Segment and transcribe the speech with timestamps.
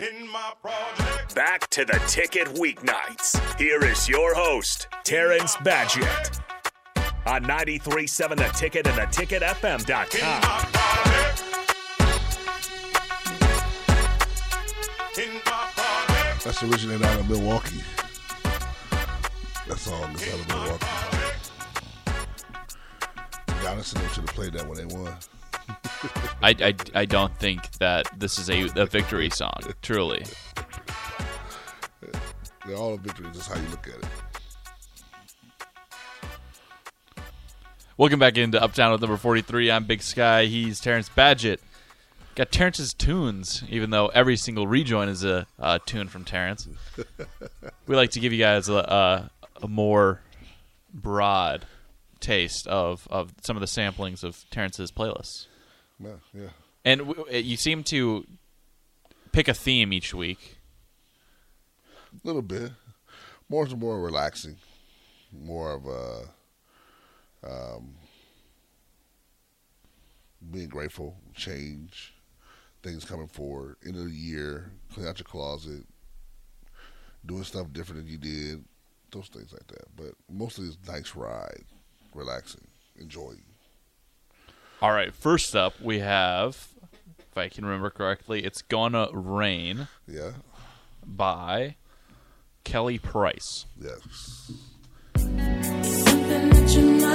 [0.00, 1.36] In my project.
[1.36, 3.56] Back to the ticket weeknights.
[3.56, 6.40] Here is your host, Terrance Badgett.
[7.26, 10.40] On 93.7 The Ticket and In theticketfm.com.
[10.40, 11.44] my project.
[15.16, 15.70] In my.
[16.42, 17.80] That's originated out of Milwaukee.
[19.68, 20.86] That song is out of Milwaukee.
[23.62, 25.16] Giannis and them should have played that when they won.
[26.42, 30.24] I, I, I don't think that this is a, a victory song, truly.
[32.66, 34.04] They're all a victory, just how you look at it.
[37.96, 39.70] Welcome back into Uptown with number 43.
[39.70, 40.46] I'm Big Sky.
[40.46, 41.58] He's Terrance Badgett.
[42.34, 46.66] Got Terrance's tunes, even though every single rejoin is a, a tune from Terrance.
[47.86, 49.30] we like to give you guys a, a,
[49.62, 50.20] a more
[50.92, 51.66] broad
[52.20, 55.46] taste of, of some of the samplings of Terrance's playlists.
[55.98, 56.48] Yeah, yeah.
[56.84, 58.26] And w- you seem to
[59.32, 60.58] pick a theme each week.
[62.12, 62.72] A little bit.
[63.48, 64.56] More and more relaxing.
[65.32, 66.28] More of a
[67.46, 67.94] um,
[70.50, 72.14] being grateful, change,
[72.82, 73.76] things coming forward.
[73.84, 75.84] End of the year, clean out your closet,
[77.26, 78.64] doing stuff different than you did,
[79.10, 79.84] those things like that.
[79.96, 81.64] But mostly it's nice ride,
[82.14, 83.42] relaxing, enjoying.
[84.84, 86.68] All right, first up we have,
[87.18, 90.32] if I can remember correctly, it's Gonna Rain Yeah,
[91.06, 91.76] by
[92.64, 93.64] Kelly Price.
[93.80, 94.52] yes.
[95.16, 97.13] Something that you must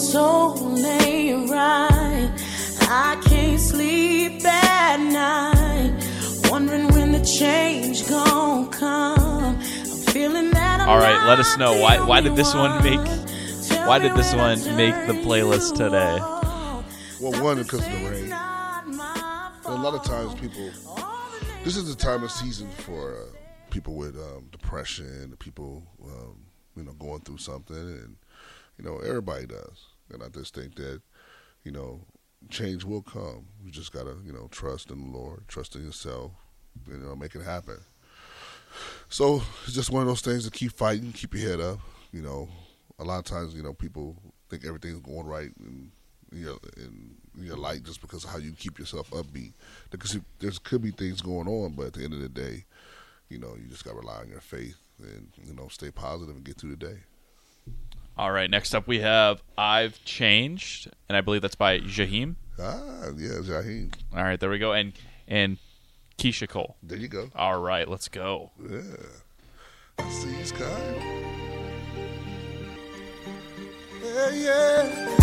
[0.00, 2.30] soul ain't right.
[2.82, 9.56] I can't sleep at night, wondering when the change gon' come.
[9.58, 13.06] I'm feeling that I'm All right, let us know why why did this one make
[13.86, 16.18] why did this one make the playlist today?
[17.20, 18.28] Well, one because of the rain.
[18.30, 18.86] not
[19.66, 20.70] A lot of times people
[21.62, 23.36] this is the time of season for uh,
[23.68, 26.36] people with um, depression, people um,
[26.74, 28.16] you know going through something, and
[28.80, 29.86] you know everybody does.
[30.12, 31.00] And I just think that
[31.64, 32.00] you know
[32.48, 33.46] change will come.
[33.62, 36.32] You just gotta you know trust in the Lord, trust in yourself,
[36.88, 37.78] you know, make it happen.
[39.08, 41.80] So it's just one of those things to keep fighting, keep your head up.
[42.12, 42.48] You know,
[42.98, 44.16] a lot of times you know people
[44.48, 45.92] think everything's going right in
[46.32, 49.52] your in your life just because of how you keep yourself upbeat.
[49.90, 52.64] Because there could be things going on, but at the end of the day,
[53.28, 56.34] you know, you just got to rely on your faith and you know stay positive
[56.34, 57.00] and get through the day.
[58.20, 62.34] All right, next up we have I've Changed, and I believe that's by Jaheim.
[62.58, 63.94] Ah, yeah, Jaheim.
[64.14, 64.74] All right, there we go.
[64.74, 64.92] And
[65.26, 65.56] and
[66.18, 66.76] Keyshia Cole.
[66.82, 67.30] There you go.
[67.34, 68.50] All right, let's go.
[68.70, 68.82] Yeah.
[70.00, 70.66] I see you, Sky.
[74.04, 75.19] Yeah, yeah.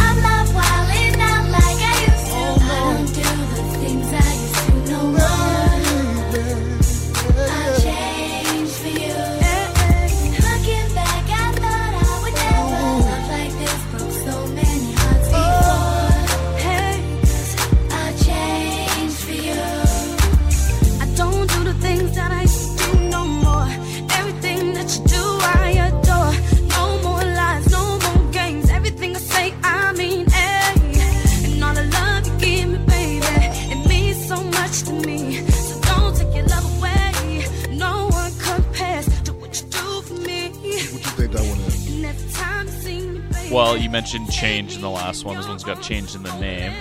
[43.57, 45.35] Well, you mentioned change in the last one.
[45.35, 46.73] This one's got change in the name.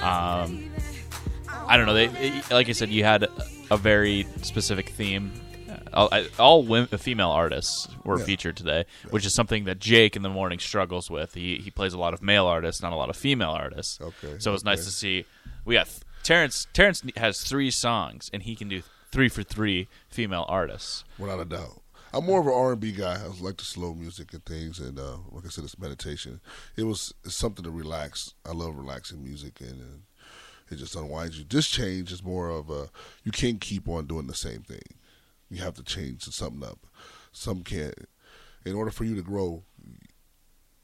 [0.00, 0.70] Um,
[1.66, 1.94] I don't know.
[1.94, 3.26] They, it- like I said, you had
[3.68, 5.32] a very specific theme.
[5.92, 8.24] All, I- all wom- female artists were Yeah.
[8.24, 11.34] featured today, which is something that Jake in the morning struggles with.
[11.34, 14.00] He he plays a lot of male artists, not a lot of female artists.
[14.00, 14.84] Okay, So it's nice okay.
[14.84, 15.24] to see.
[15.64, 15.88] We got
[16.22, 16.68] Terrance.
[16.72, 21.02] Terrance has three songs, and he can do three for three female artists.
[21.18, 21.81] Without a doubt.
[22.14, 23.14] I'm more of an R&B guy.
[23.14, 26.40] I like the slow music and things, and uh, like I said, it's meditation.
[26.76, 28.34] It was something to relax.
[28.44, 30.02] I love relaxing music, and, and
[30.70, 31.46] it just unwinds you.
[31.48, 32.90] This change is more of a
[33.24, 34.82] you can't keep on doing the same thing.
[35.48, 36.80] You have to change something up.
[37.32, 37.94] Some can't.
[38.66, 39.62] In order for you to grow,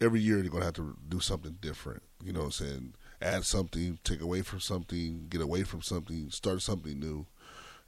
[0.00, 2.02] every year you're gonna have to do something different.
[2.24, 2.94] You know what I'm saying?
[3.20, 7.26] Add something, take away from something, get away from something, start something new,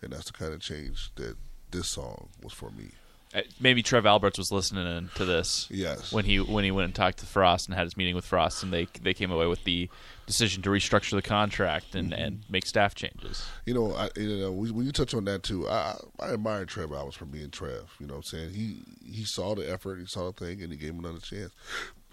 [0.03, 1.37] and that's the kind of change that
[1.71, 2.91] this song was for me.
[3.33, 5.69] Uh, Maybe Trev Alberts was listening in to this.
[5.71, 6.13] Yes.
[6.13, 8.63] When he when he went and talked to Frost and had his meeting with Frost,
[8.65, 9.89] and they they came away with the
[10.27, 12.23] decision to restructure the contract and, Mm-hmm.
[12.23, 13.45] and make staff changes.
[13.67, 16.33] You know, I, you know, when when you touch on that too, I, I I
[16.33, 17.85] admire Trev Alberts for being Trev.
[18.01, 18.51] You know what I'm saying?
[18.55, 18.79] He
[19.09, 21.53] he saw the effort, he saw the thing, and he gave him another chance.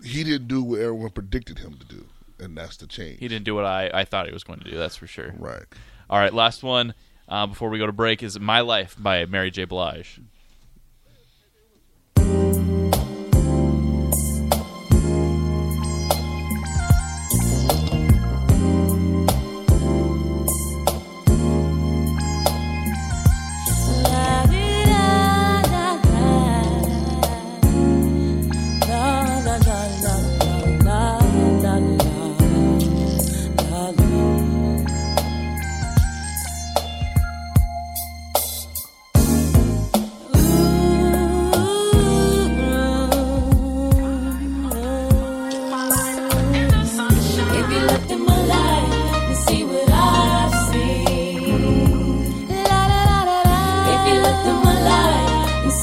[0.04, 2.06] He didn't do what everyone predicted him to do,
[2.40, 3.19] and that's the change.
[3.19, 4.78] He didn't do what I, I thought he was going to do.
[4.78, 5.34] That's for sure.
[5.40, 5.64] Right.
[6.12, 6.94] All right, last one
[7.28, 9.66] uh, before we go to break is "My Life" by Mary J.
[9.66, 10.22] Blige.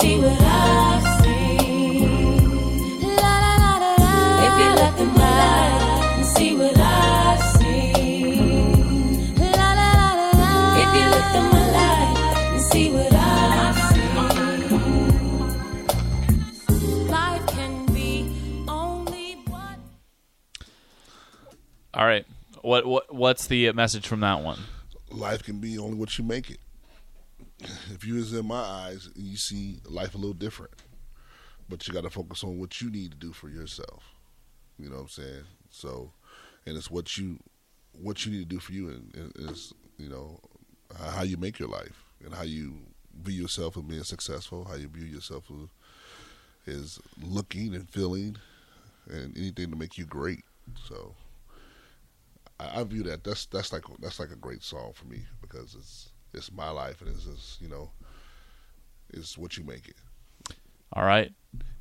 [0.05, 2.05] All right, what I see
[3.01, 3.53] La la
[4.45, 7.93] If you let them lie and see what I see.
[9.39, 10.53] La la la la
[10.83, 12.13] If you let them lie
[12.53, 14.77] and see what I see only.
[17.11, 18.13] Life can be
[18.69, 19.37] only
[22.61, 24.59] what what what's the message from that one?
[25.11, 26.59] Life can be only what you make it.
[27.93, 30.73] If you was in my eyes, you see life a little different,
[31.69, 34.03] but you got to focus on what you need to do for yourself.
[34.79, 35.45] You know what I'm saying?
[35.71, 36.13] So,
[36.67, 37.39] and it's what you
[38.01, 40.41] what you need to do for you, and, it's you know
[40.99, 42.79] how you make your life and how you
[43.23, 45.45] view yourself as being successful, how you view yourself
[46.67, 48.37] as, as looking and feeling,
[49.09, 50.45] and anything to make you great.
[50.89, 51.15] So,
[52.59, 55.75] I, I view that that's that's like that's like a great song for me because
[55.75, 57.91] it's it's my life and it's just you know
[59.13, 59.97] it's what you make it.
[60.93, 61.33] All right,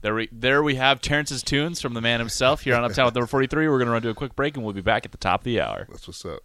[0.02, 3.16] there we there we have Terrance's tunes from the man himself here on Uptown with
[3.16, 3.68] number forty three.
[3.68, 5.42] We're going to run to a quick break and we'll be back at the top
[5.42, 5.88] of the hour.
[5.90, 6.44] That's what's up.